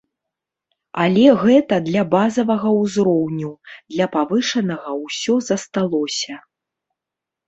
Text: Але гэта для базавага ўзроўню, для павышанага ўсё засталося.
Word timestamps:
Але 1.01 1.25
гэта 1.41 1.75
для 1.89 2.03
базавага 2.13 2.69
ўзроўню, 2.77 3.51
для 3.97 4.07
павышанага 4.15 4.95
ўсё 5.03 5.35
засталося. 5.49 6.39